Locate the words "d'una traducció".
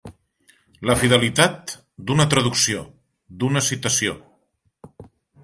2.07-2.81